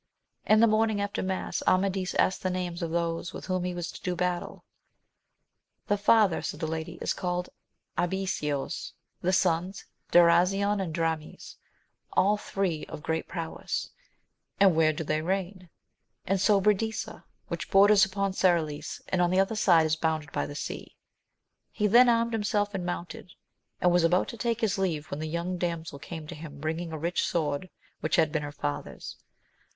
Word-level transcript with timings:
In 0.47 0.61
the 0.61 0.65
morning 0.67 0.99
after 0.99 1.21
mass, 1.21 1.61
Amadis 1.67 2.15
asked 2.15 2.41
the 2.41 2.49
names 2.49 2.81
of 2.81 2.89
those 2.89 3.33
with 3.33 3.45
whom 3.45 3.63
he 3.65 3.75
was 3.75 3.91
to 3.91 4.01
do 4.01 4.15
battle. 4.15 4.65
The 5.85 5.95
father, 5.95 6.41
said 6.41 6.59
the 6.59 6.65
lady, 6.65 6.93
is 7.03 7.13
called 7.13 7.49
Abiseos, 7.99 8.93
the 9.21 9.31
sons 9.31 9.85
Darasion 10.11 10.81
and 10.81 10.91
Dramis, 10.91 11.57
all 12.13 12.35
three 12.35 12.83
of 12.87 13.03
great 13.03 13.27
prowess. 13.27 13.91
And 14.59 14.75
where 14.75 14.91
do 14.91 15.03
they 15.03 15.21
reign? 15.21 15.69
In 16.25 16.37
Sobradisa, 16.39 17.23
which 17.49 17.69
borders 17.69 18.03
upon 18.03 18.33
Serolis, 18.33 19.03
and 19.09 19.21
on 19.21 19.29
the 19.29 19.39
other 19.39 19.53
side 19.55 19.85
is 19.85 19.95
bounded 19.95 20.31
by 20.31 20.47
the 20.47 20.55
sea. 20.55 20.95
He 21.71 21.85
then 21.85 22.09
armed 22.09 22.33
himself 22.33 22.73
and 22.73 22.83
mounted, 22.83 23.33
and 23.79 23.91
was 23.91 24.03
about 24.03 24.29
to 24.29 24.37
take 24.37 24.61
his 24.61 24.79
leave, 24.79 25.11
when 25.11 25.19
the 25.19 25.27
young 25.29 25.59
damsel 25.59 25.99
came 25.99 26.25
to 26.25 26.33
him, 26.33 26.59
bringing 26.59 26.91
a 26.91 26.97
rich 26.97 27.23
sword 27.23 27.69
which 27.99 28.15
had 28.15 28.31
been 28.31 28.41
her 28.41 28.51
father's. 28.51 29.17